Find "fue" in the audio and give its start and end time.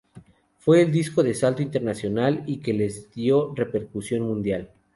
0.57-0.81